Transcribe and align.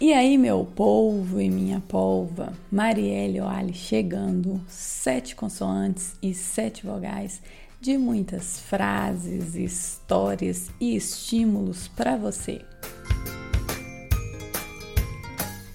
E 0.00 0.12
aí, 0.12 0.38
meu 0.38 0.64
polvo 0.64 1.40
e 1.40 1.50
minha 1.50 1.80
polva, 1.80 2.52
Marielle 2.70 3.40
Oali 3.40 3.74
chegando, 3.74 4.60
sete 4.68 5.34
consoantes 5.34 6.14
e 6.22 6.32
sete 6.32 6.86
vogais 6.86 7.42
de 7.80 7.98
muitas 7.98 8.60
frases, 8.60 9.56
histórias 9.56 10.70
e 10.80 10.94
estímulos 10.94 11.88
para 11.88 12.16
você. 12.16 12.60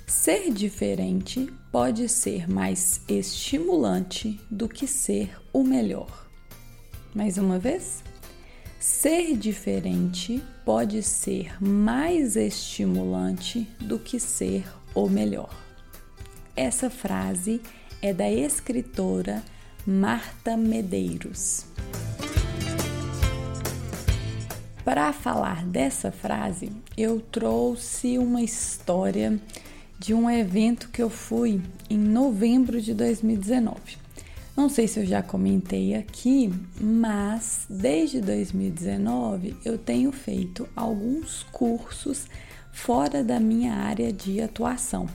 Ser 0.08 0.54
diferente 0.54 1.52
pode 1.70 2.08
ser 2.08 2.50
mais 2.50 3.02
estimulante 3.10 4.40
do 4.50 4.70
que 4.70 4.88
ser 4.88 5.38
o 5.52 5.66
melhor. 5.66 6.30
Mais 7.14 7.38
uma 7.38 7.60
vez? 7.60 8.02
Ser 8.86 9.38
diferente 9.38 10.44
pode 10.66 11.02
ser 11.04 11.56
mais 11.64 12.36
estimulante 12.36 13.66
do 13.80 13.98
que 13.98 14.20
ser 14.20 14.66
o 14.94 15.08
melhor. 15.08 15.58
Essa 16.54 16.90
frase 16.90 17.62
é 18.02 18.14
da 18.14 18.30
escritora 18.30 19.42
Marta 19.88 20.58
Medeiros. 20.58 21.66
Para 24.84 25.14
falar 25.14 25.66
dessa 25.66 26.12
frase, 26.12 26.70
eu 26.98 27.22
trouxe 27.22 28.18
uma 28.18 28.42
história 28.42 29.40
de 29.98 30.14
um 30.14 30.30
evento 30.30 30.90
que 30.90 31.02
eu 31.02 31.10
fui 31.10 31.62
em 31.90 31.98
novembro 31.98 32.82
de 32.82 32.94
2019. 32.94 34.03
Não 34.56 34.70
sei 34.70 34.88
se 34.88 35.00
eu 35.00 35.06
já 35.06 35.24
comentei 35.24 35.96
aqui, 35.96 36.54
mas 36.80 37.66
desde 37.68 38.22
2019 38.22 39.56
eu 39.66 39.80
tenho 39.80 40.12
feito 40.12 40.70
alguns 40.76 41.42
cursos 41.52 42.28
fora 42.72 43.24
da 43.24 43.40
minha 43.40 43.74
área 43.74 44.14
de 44.14 44.40
atuação. 44.42 45.10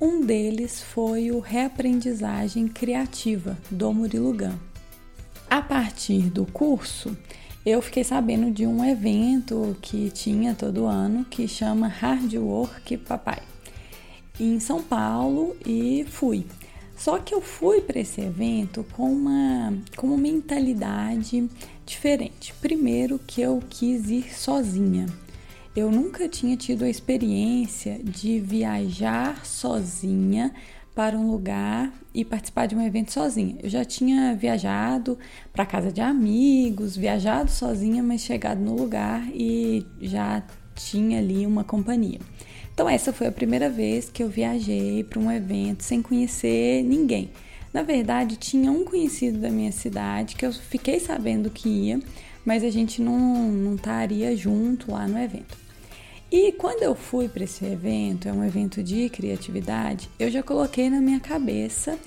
Um 0.00 0.22
deles 0.24 0.80
foi 0.80 1.30
o 1.30 1.40
Reaprendizagem 1.40 2.68
Criativa 2.68 3.58
do 3.70 3.92
Murilo 3.92 4.32
Gun. 4.32 4.56
A 5.50 5.60
partir 5.60 6.30
do 6.30 6.46
curso, 6.46 7.14
eu 7.66 7.82
fiquei 7.82 8.02
sabendo 8.02 8.50
de 8.50 8.66
um 8.66 8.82
evento 8.82 9.76
que 9.82 10.10
tinha 10.10 10.54
todo 10.54 10.86
ano 10.86 11.26
que 11.26 11.46
chama 11.46 11.86
Hard 11.86 12.32
Work 12.32 12.96
Papai, 12.98 13.42
em 14.38 14.58
São 14.58 14.82
Paulo 14.82 15.54
e 15.66 16.06
fui. 16.08 16.46
Só 17.00 17.18
que 17.18 17.34
eu 17.34 17.40
fui 17.40 17.80
para 17.80 17.98
esse 17.98 18.20
evento 18.20 18.84
com 18.92 19.10
uma, 19.10 19.72
com 19.96 20.08
uma 20.08 20.18
mentalidade 20.18 21.48
diferente. 21.86 22.52
Primeiro, 22.60 23.18
que 23.18 23.40
eu 23.40 23.62
quis 23.70 24.10
ir 24.10 24.34
sozinha. 24.34 25.06
Eu 25.74 25.90
nunca 25.90 26.28
tinha 26.28 26.54
tido 26.58 26.84
a 26.84 26.90
experiência 26.90 27.98
de 28.04 28.38
viajar 28.38 29.46
sozinha 29.46 30.52
para 30.94 31.16
um 31.16 31.30
lugar 31.30 31.90
e 32.12 32.22
participar 32.22 32.66
de 32.66 32.76
um 32.76 32.86
evento 32.86 33.14
sozinha. 33.14 33.56
Eu 33.62 33.70
já 33.70 33.82
tinha 33.82 34.34
viajado 34.34 35.18
para 35.54 35.64
casa 35.64 35.90
de 35.90 36.02
amigos, 36.02 36.98
viajado 36.98 37.50
sozinha, 37.50 38.02
mas 38.02 38.20
chegado 38.20 38.60
no 38.60 38.76
lugar 38.76 39.26
e 39.32 39.86
já 40.02 40.42
tinha 40.74 41.18
ali 41.18 41.46
uma 41.46 41.64
companhia. 41.64 42.20
Então, 42.72 42.88
essa 42.88 43.12
foi 43.12 43.26
a 43.26 43.32
primeira 43.32 43.68
vez 43.68 44.08
que 44.08 44.22
eu 44.22 44.28
viajei 44.28 45.04
para 45.04 45.18
um 45.18 45.30
evento 45.30 45.82
sem 45.82 46.00
conhecer 46.00 46.82
ninguém. 46.82 47.30
Na 47.72 47.82
verdade, 47.82 48.36
tinha 48.36 48.70
um 48.72 48.84
conhecido 48.84 49.38
da 49.38 49.50
minha 49.50 49.70
cidade 49.70 50.34
que 50.34 50.44
eu 50.44 50.52
fiquei 50.52 50.98
sabendo 50.98 51.50
que 51.50 51.68
ia, 51.68 52.00
mas 52.44 52.64
a 52.64 52.70
gente 52.70 53.00
não, 53.00 53.50
não 53.50 53.74
estaria 53.74 54.36
junto 54.36 54.90
lá 54.90 55.06
no 55.06 55.18
evento. 55.18 55.56
E 56.32 56.52
quando 56.52 56.82
eu 56.82 56.94
fui 56.94 57.28
para 57.28 57.44
esse 57.44 57.64
evento, 57.64 58.28
é 58.28 58.32
um 58.32 58.44
evento 58.44 58.82
de 58.82 59.08
criatividade, 59.08 60.08
eu 60.18 60.30
já 60.30 60.42
coloquei 60.42 60.88
na 60.88 61.00
minha 61.00 61.20
cabeça 61.20 61.98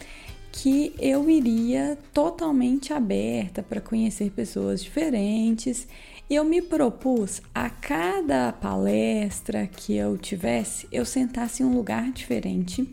que 0.52 0.94
eu 1.00 1.30
iria 1.30 1.98
totalmente 2.14 2.94
aberta 2.94 3.64
para 3.64 3.82
conhecer 3.82 4.32
pessoas 4.32 4.84
diferentes 4.84 5.88
eu 6.30 6.44
me 6.44 6.62
propus 6.62 7.42
a 7.54 7.70
cada 7.70 8.52
palestra 8.52 9.68
que 9.68 9.96
eu 9.96 10.18
tivesse, 10.18 10.88
eu 10.92 11.06
sentasse 11.06 11.62
em 11.62 11.66
um 11.66 11.76
lugar 11.76 12.12
diferente 12.12 12.88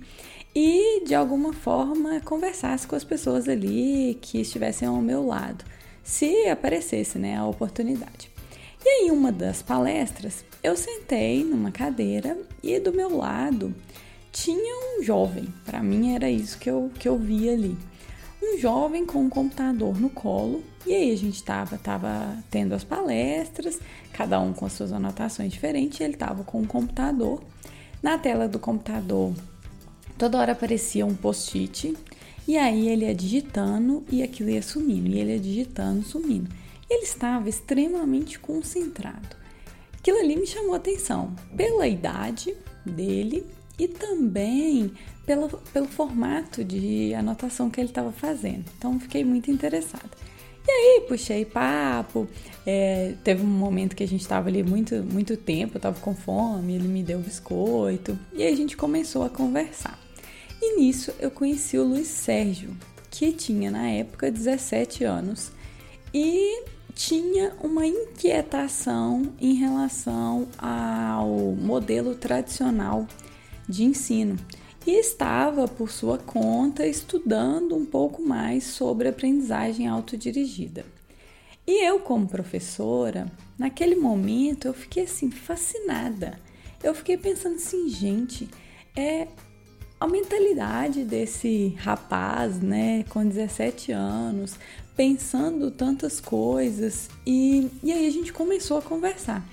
e 0.54 1.04
de 1.04 1.14
alguma 1.14 1.52
forma 1.52 2.20
conversasse 2.20 2.86
com 2.86 2.96
as 2.96 3.04
pessoas 3.04 3.48
ali 3.48 4.18
que 4.20 4.40
estivessem 4.40 4.86
ao 4.88 5.00
meu 5.00 5.26
lado, 5.26 5.64
se 6.02 6.48
aparecesse 6.48 7.18
né, 7.18 7.36
a 7.36 7.46
oportunidade. 7.46 8.30
E 8.84 9.06
em 9.06 9.10
uma 9.10 9.30
das 9.30 9.62
palestras, 9.62 10.44
eu 10.62 10.76
sentei 10.76 11.44
numa 11.44 11.70
cadeira 11.70 12.36
e 12.62 12.78
do 12.80 12.92
meu 12.92 13.16
lado 13.16 13.74
tinha 14.32 14.98
um 14.98 15.02
jovem. 15.02 15.52
Para 15.64 15.82
mim 15.82 16.14
era 16.14 16.30
isso 16.30 16.58
que 16.58 16.70
eu, 16.70 16.90
que 16.98 17.08
eu 17.08 17.18
via 17.18 17.52
ali 17.52 17.76
um 18.42 18.58
jovem 18.58 19.04
com 19.04 19.20
um 19.20 19.28
computador 19.28 20.00
no 20.00 20.08
colo. 20.08 20.64
E 20.86 20.94
aí 20.94 21.12
a 21.12 21.16
gente 21.16 21.36
estava 21.36 21.76
tava 21.76 22.36
tendo 22.50 22.74
as 22.74 22.82
palestras, 22.82 23.78
cada 24.12 24.40
um 24.40 24.52
com 24.52 24.66
as 24.66 24.72
suas 24.72 24.92
anotações 24.92 25.52
diferentes, 25.52 26.00
ele 26.00 26.14
estava 26.14 26.42
com 26.42 26.60
um 26.60 26.66
computador. 26.66 27.42
Na 28.02 28.16
tela 28.16 28.48
do 28.48 28.58
computador, 28.58 29.34
toda 30.16 30.38
hora 30.38 30.52
aparecia 30.52 31.04
um 31.04 31.14
post-it, 31.14 31.96
e 32.48 32.56
aí 32.56 32.88
ele 32.88 33.04
ia 33.04 33.14
digitando 33.14 34.04
e 34.10 34.22
aquilo 34.22 34.50
ia 34.50 34.62
sumindo, 34.62 35.10
e 35.10 35.18
ele 35.18 35.32
ia 35.32 35.38
digitando, 35.38 36.02
sumindo. 36.02 36.50
Ele 36.88 37.02
estava 37.02 37.48
extremamente 37.48 38.38
concentrado. 38.38 39.36
Aquilo 39.98 40.18
ali 40.18 40.34
me 40.34 40.46
chamou 40.46 40.74
atenção 40.74 41.36
pela 41.54 41.86
idade 41.86 42.56
dele 42.86 43.46
e 43.78 43.86
também 43.86 44.92
pelo, 45.26 45.48
pelo 45.72 45.86
formato 45.86 46.64
de 46.64 47.14
anotação 47.14 47.68
que 47.68 47.80
ele 47.80 47.90
estava 47.90 48.10
fazendo. 48.10 48.64
Então 48.76 48.98
fiquei 48.98 49.22
muito 49.22 49.50
interessada. 49.50 50.10
E 50.70 50.72
aí 50.72 51.00
puxei 51.08 51.44
papo, 51.44 52.28
é, 52.64 53.14
teve 53.24 53.42
um 53.42 53.46
momento 53.46 53.96
que 53.96 54.04
a 54.04 54.08
gente 54.08 54.20
estava 54.20 54.48
ali 54.48 54.62
muito, 54.62 54.94
muito 55.02 55.36
tempo, 55.36 55.74
eu 55.74 55.78
estava 55.78 55.98
com 55.98 56.14
fome, 56.14 56.76
ele 56.76 56.86
me 56.86 57.02
deu 57.02 57.18
biscoito 57.18 58.16
e 58.32 58.44
aí 58.44 58.52
a 58.52 58.56
gente 58.56 58.76
começou 58.76 59.24
a 59.24 59.28
conversar. 59.28 59.98
E 60.62 60.78
nisso 60.78 61.12
eu 61.18 61.28
conheci 61.28 61.76
o 61.76 61.82
Luiz 61.82 62.06
Sérgio, 62.06 62.70
que 63.10 63.32
tinha 63.32 63.68
na 63.68 63.88
época 63.90 64.30
17 64.30 65.02
anos 65.02 65.50
e 66.14 66.62
tinha 66.94 67.52
uma 67.60 67.84
inquietação 67.84 69.32
em 69.40 69.54
relação 69.54 70.46
ao 70.56 71.28
modelo 71.56 72.14
tradicional 72.14 73.08
de 73.68 73.82
ensino 73.82 74.36
e 74.86 74.92
estava, 74.98 75.68
por 75.68 75.90
sua 75.90 76.18
conta, 76.18 76.86
estudando 76.86 77.76
um 77.76 77.84
pouco 77.84 78.22
mais 78.22 78.64
sobre 78.64 79.08
aprendizagem 79.08 79.86
autodirigida. 79.86 80.84
E 81.66 81.86
eu, 81.86 82.00
como 82.00 82.26
professora, 82.26 83.30
naquele 83.58 83.94
momento 83.94 84.66
eu 84.66 84.74
fiquei 84.74 85.04
assim 85.04 85.30
fascinada. 85.30 86.40
Eu 86.82 86.94
fiquei 86.94 87.16
pensando 87.16 87.56
assim, 87.56 87.88
gente, 87.88 88.48
é 88.96 89.28
a 90.00 90.08
mentalidade 90.08 91.04
desse 91.04 91.74
rapaz, 91.78 92.58
né, 92.58 93.04
com 93.10 93.24
17 93.24 93.92
anos, 93.92 94.54
pensando 94.96 95.70
tantas 95.70 96.18
coisas, 96.20 97.10
e, 97.26 97.70
e 97.82 97.92
aí 97.92 98.06
a 98.06 98.10
gente 98.10 98.32
começou 98.32 98.78
a 98.78 98.82
conversar. 98.82 99.46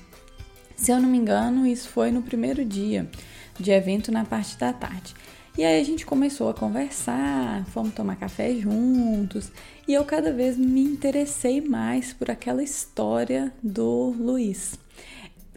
Se 0.75 0.91
eu 0.91 1.01
não 1.01 1.09
me 1.09 1.17
engano, 1.17 1.67
isso 1.67 1.89
foi 1.89 2.11
no 2.11 2.21
primeiro 2.21 2.63
dia 2.63 3.09
de 3.59 3.71
evento 3.71 4.11
na 4.11 4.25
parte 4.25 4.57
da 4.57 4.73
tarde. 4.73 5.13
E 5.57 5.63
aí 5.63 5.81
a 5.81 5.83
gente 5.83 6.05
começou 6.05 6.49
a 6.49 6.53
conversar, 6.53 7.65
fomos 7.67 7.93
tomar 7.93 8.15
café 8.15 8.53
juntos 8.53 9.51
e 9.87 9.93
eu 9.93 10.05
cada 10.05 10.31
vez 10.31 10.55
me 10.55 10.83
interessei 10.83 11.61
mais 11.61 12.13
por 12.13 12.29
aquela 12.29 12.61
história 12.61 13.51
do 13.63 14.15
Luiz. 14.19 14.77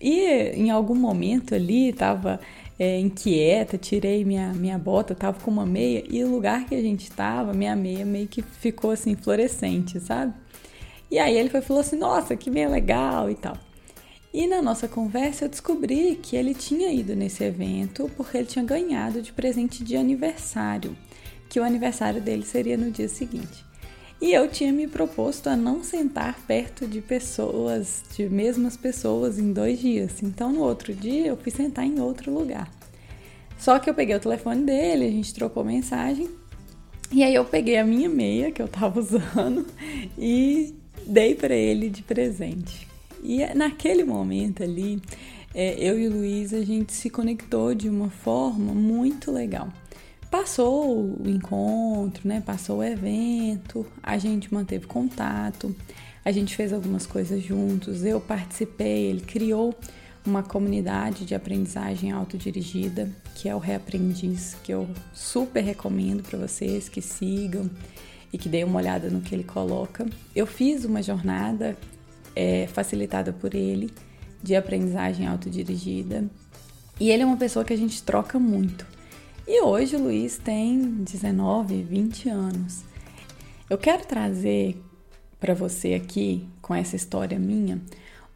E 0.01 0.25
em 0.55 0.71
algum 0.71 0.95
momento 0.95 1.55
ali 1.55 1.91
estava 1.91 2.41
é, 2.79 2.99
inquieta, 2.99 3.77
tirei 3.77 4.25
minha, 4.25 4.55
minha 4.55 4.79
bota, 4.79 5.15
tava 5.15 5.39
com 5.39 5.51
uma 5.51 5.67
meia 5.67 6.03
e 6.09 6.25
o 6.25 6.31
lugar 6.31 6.65
que 6.65 6.75
a 6.75 6.81
gente 6.81 7.03
estava, 7.03 7.53
minha 7.53 7.77
meia 7.77 8.07
meio 8.07 8.27
que 8.27 8.41
ficou 8.41 8.93
assim 8.93 9.15
fluorescente, 9.15 10.01
sabe? 10.01 10.33
E 11.11 11.19
aí 11.19 11.37
ele 11.37 11.51
foi, 11.51 11.61
falou 11.61 11.83
assim: 11.83 11.97
Nossa, 11.97 12.35
que 12.37 12.51
meia 12.51 12.71
legal 12.71 13.29
e 13.29 13.35
tal. 13.35 13.57
E 14.33 14.47
na 14.47 14.63
nossa 14.63 14.87
conversa 14.87 15.45
eu 15.45 15.49
descobri 15.49 16.15
que 16.23 16.37
ele 16.37 16.55
tinha 16.55 16.93
ido 16.93 17.17
nesse 17.17 17.43
evento 17.43 18.09
porque 18.17 18.39
ele 18.39 18.47
tinha 18.47 18.65
ganhado 18.65 19.21
de 19.21 19.33
presente 19.33 19.83
de 19.83 19.97
aniversário, 19.97 20.97
que 21.49 21.59
o 21.59 21.65
aniversário 21.65 22.23
dele 22.23 22.45
seria 22.45 22.77
no 22.77 22.93
dia 22.93 23.09
seguinte. 23.09 23.65
E 24.21 24.33
eu 24.33 24.47
tinha 24.49 24.73
me 24.73 24.87
proposto 24.87 25.49
a 25.49 25.57
não 25.57 25.83
sentar 25.83 26.39
perto 26.47 26.87
de 26.87 27.01
pessoas, 27.01 28.05
de 28.15 28.29
mesmas 28.29 28.77
pessoas, 28.77 29.39
em 29.39 29.53
dois 29.53 29.81
dias. 29.81 30.23
Então 30.23 30.53
no 30.53 30.61
outro 30.61 30.95
dia 30.95 31.27
eu 31.27 31.37
fui 31.37 31.51
sentar 31.51 31.85
em 31.85 31.99
outro 31.99 32.33
lugar. 32.33 32.71
Só 33.59 33.79
que 33.79 33.91
eu 33.91 33.95
peguei 33.95 34.15
o 34.15 34.21
telefone 34.21 34.63
dele, 34.63 35.07
a 35.07 35.11
gente 35.11 35.35
trocou 35.35 35.65
mensagem. 35.65 36.29
E 37.11 37.25
aí 37.25 37.35
eu 37.35 37.45
peguei 37.45 37.79
a 37.79 37.85
minha 37.85 38.09
meia 38.09 38.53
que 38.53 38.63
eu 38.63 38.69
tava 38.69 39.01
usando 39.01 39.67
e 40.17 40.73
dei 41.05 41.35
para 41.35 41.55
ele 41.55 41.91
de 41.91 42.03
presente. 42.03 42.87
E 43.23 43.45
naquele 43.55 44.05
momento 44.05 44.63
ali, 44.63 45.01
é, 45.55 45.75
eu 45.79 45.99
e 45.99 46.07
o 46.07 46.13
Luiz 46.13 46.55
a 46.55 46.63
gente 46.63 46.93
se 46.93 47.11
conectou 47.11 47.75
de 47.75 47.89
uma 47.89 48.11
forma 48.11 48.73
muito 48.73 49.33
legal. 49.33 49.69
Passou 50.31 51.19
o 51.21 51.29
encontro, 51.29 52.27
né? 52.27 52.41
Passou 52.41 52.79
o 52.79 52.85
evento, 52.85 53.85
a 54.01 54.17
gente 54.17 54.53
manteve 54.55 54.87
contato, 54.87 55.75
a 56.25 56.31
gente 56.31 56.55
fez 56.55 56.73
algumas 56.73 57.05
coisas 57.05 57.43
juntos, 57.43 58.05
eu 58.05 58.21
participei, 58.21 59.07
ele 59.07 59.23
criou 59.23 59.75
uma 60.25 60.43
comunidade 60.43 61.25
de 61.25 61.35
aprendizagem 61.35 62.13
autodirigida, 62.13 63.11
que 63.35 63.49
é 63.49 63.55
o 63.55 63.59
Reaprendiz, 63.59 64.57
que 64.63 64.73
eu 64.73 64.89
super 65.13 65.63
recomendo 65.63 66.23
para 66.23 66.39
vocês 66.39 66.89
que 66.89 67.01
sigam 67.01 67.69
e 68.33 68.39
que 68.39 68.49
deem 68.49 68.65
uma 68.65 68.79
olhada 68.79 69.09
no 69.11 69.21
que 69.21 69.35
ele 69.35 69.45
coloca. 69.45 70.07
Eu 70.37 70.47
fiz 70.47 70.85
uma 70.85 71.03
jornada 71.03 71.77
é, 72.35 72.67
facilitada 72.67 73.33
por 73.33 73.55
ele 73.55 73.93
de 74.43 74.57
aprendizagem 74.57 75.27
autodirigida 75.27 76.25
e 76.99 77.11
ele 77.11 77.23
é 77.23 77.27
uma 77.27 77.37
pessoa 77.37 77.65
que 77.65 77.73
a 77.73 77.77
gente 77.77 78.03
troca 78.03 78.39
muito. 78.39 78.87
E 79.49 79.63
hoje 79.63 79.97
o 79.97 80.03
Luiz 80.03 80.37
tem 80.39 80.79
19, 81.03 81.83
20 81.83 82.29
anos. 82.29 82.85
Eu 83.71 83.79
quero 83.79 84.05
trazer 84.05 84.81
para 85.41 85.55
você 85.55 85.95
aqui, 85.95 86.47
com 86.61 86.75
essa 86.75 86.97
história 86.97 87.39
minha, 87.39 87.81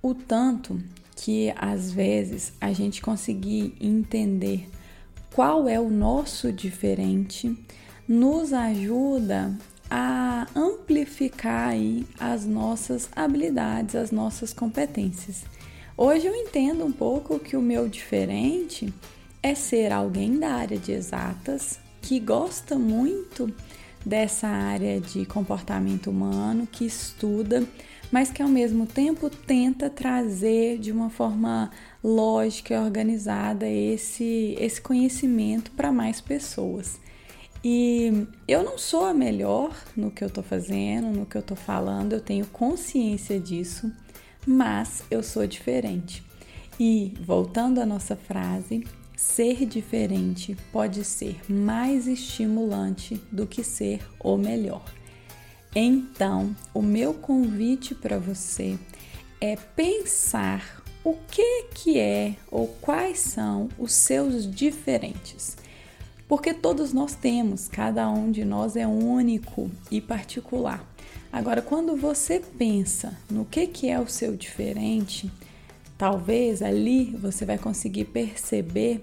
o 0.03 0.15
tanto 0.15 0.81
que 1.15 1.53
às 1.57 1.93
vezes 1.93 2.55
a 2.61 2.73
gente 2.73 3.03
conseguir 3.03 3.75
entender 3.81 4.69
qual 5.35 5.69
é 5.69 5.79
o 5.79 5.91
nosso 5.91 6.51
diferente 6.51 7.55
nos 8.09 8.53
ajuda 8.53 9.57
a 9.97 10.49
amplificar 10.57 11.69
aí 11.69 12.05
as 12.19 12.45
nossas 12.45 13.09
habilidades, 13.15 13.95
as 13.95 14.11
nossas 14.11 14.53
competências. 14.53 15.45
Hoje 15.97 16.27
eu 16.27 16.35
entendo 16.35 16.85
um 16.85 16.91
pouco 16.91 17.39
que 17.39 17.57
o 17.57 17.63
meu 17.63 17.89
diferente 17.89 18.93
é 19.41 19.55
ser 19.55 19.93
alguém 19.93 20.37
da 20.37 20.53
área 20.53 20.77
de 20.77 20.91
exatas 20.91 21.79
que 22.03 22.19
gosta 22.19 22.77
muito 22.77 23.55
dessa 24.05 24.49
área 24.49 25.01
de 25.01 25.25
comportamento 25.27 26.11
humano, 26.11 26.67
que 26.67 26.85
estuda, 26.85 27.63
mas 28.11 28.33
que 28.33 28.43
ao 28.43 28.49
mesmo 28.49 28.87
tempo 28.87 29.31
tenta 29.31 29.89
trazer 29.89 30.77
de 30.79 30.91
uma 30.91 31.09
forma 31.09 31.71
lógica 32.03 32.75
e 32.75 32.79
organizada 32.79 33.69
esse, 33.69 34.57
esse 34.59 34.81
conhecimento 34.81 35.71
para 35.71 35.93
mais 35.93 36.21
pessoas. 36.21 36.99
E 37.65 38.27
eu 38.47 38.63
não 38.63 38.77
sou 38.77 39.07
a 39.07 39.15
melhor 39.15 39.75
no 39.97 40.11
que 40.11 40.23
eu 40.23 40.29
estou 40.29 40.45
fazendo, 40.45 41.09
no 41.09 41.25
que 41.25 41.37
eu 41.37 41.41
estou 41.41 41.57
falando, 41.57 42.13
eu 42.13 42.21
tenho 42.21 42.45
consciência 42.47 43.41
disso, 43.41 43.91
mas 44.47 45.03
eu 45.11 45.23
sou 45.23 45.47
diferente. 45.47 46.23
E 46.79 47.15
voltando 47.25 47.81
à 47.81 47.87
nossa 47.87 48.15
frase, 48.15 48.85
Ser 49.17 49.65
diferente 49.65 50.57
pode 50.73 51.05
ser 51.05 51.41
mais 51.49 52.07
estimulante 52.09 53.21
do 53.31 53.47
que 53.47 53.63
ser 53.63 54.01
o 54.19 54.37
melhor. 54.37 54.85
Então, 55.75 56.55
o 56.73 56.83
meu 56.83 57.15
convite 57.15 57.95
para 57.95 58.19
você 58.19 58.79
é 59.41 59.57
pensar 59.57 60.83
o 61.05 61.15
que 61.31 61.65
que 61.75 61.99
é 61.99 62.35
ou 62.51 62.69
quais 62.81 63.21
são 63.21 63.69
os 63.79 63.93
seus 63.93 64.49
diferentes. 64.51 65.57
Porque 66.27 66.55
todos 66.55 66.93
nós 66.93 67.15
temos, 67.15 67.69
cada 67.69 68.09
um 68.11 68.31
de 68.31 68.45
nós 68.45 68.77
é 68.77 68.87
único 68.87 69.71
e 69.91 70.01
particular. 70.01 70.85
Agora, 71.33 71.61
quando 71.61 71.97
você 71.97 72.41
pensa 72.41 73.19
no 73.31 73.45
que 73.45 73.67
que 73.67 73.91
é 73.91 73.99
o 73.99 74.09
seu 74.09 74.37
diferente, 74.37 75.31
talvez 75.99 76.63
ali 76.63 77.07
você 77.21 77.45
vai 77.45 77.59
conseguir 77.59 78.07
perceber 78.07 79.03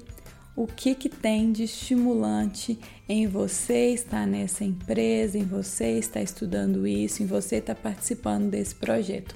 o 0.56 0.68
que, 0.68 0.96
que 0.96 1.10
tem 1.10 1.52
de 1.52 1.64
estimulante 1.64 2.78
em 3.08 3.28
você 3.28 3.94
estar 3.94 4.28
nessa 4.28 4.64
empresa, 4.64 5.38
em 5.38 5.44
você 5.44 5.98
estar 5.98 6.22
estudando 6.22 6.86
isso, 6.86 7.24
em 7.24 7.26
você 7.26 7.58
estar 7.58 7.76
participando 7.76 8.50
desse 8.50 8.76
projeto. 8.76 9.36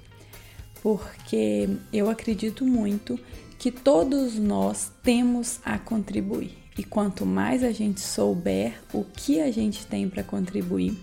Porque 0.81 1.69
eu 1.91 2.09
acredito 2.09 2.65
muito 2.65 3.19
que 3.57 3.71
todos 3.71 4.35
nós 4.35 4.91
temos 5.01 5.59
a 5.63 5.79
contribuir. 5.79 6.64
E 6.77 6.83
quanto 6.83 7.25
mais 7.25 7.63
a 7.63 7.71
gente 7.71 8.01
souber 8.01 8.81
o 8.93 9.03
que 9.03 9.39
a 9.39 9.51
gente 9.51 9.85
tem 9.87 10.09
para 10.09 10.23
contribuir, 10.23 10.97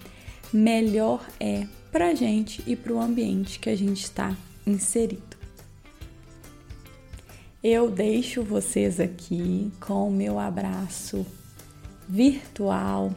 melhor 0.52 1.26
é 1.40 1.66
para 1.90 2.08
a 2.08 2.14
gente 2.14 2.62
e 2.66 2.76
para 2.76 2.92
o 2.92 3.00
ambiente 3.00 3.58
que 3.58 3.70
a 3.70 3.76
gente 3.76 4.02
está 4.02 4.36
inserido. 4.66 5.36
Eu 7.62 7.90
deixo 7.90 8.42
vocês 8.42 8.98
aqui 8.98 9.70
com 9.80 10.08
o 10.08 10.12
meu 10.12 10.38
abraço 10.38 11.24
virtual, 12.08 13.14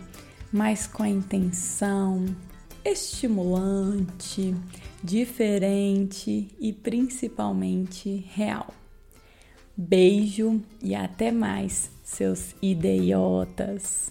mas 0.51 0.85
com 0.85 1.03
a 1.03 1.09
intenção 1.09 2.25
estimulante, 2.83 4.53
diferente 5.03 6.47
e 6.59 6.71
principalmente 6.71 8.23
real. 8.31 8.71
Beijo 9.77 10.61
e 10.81 10.95
até 10.95 11.31
mais, 11.33 11.91
seus 12.01 12.55
idiotas! 12.61 14.09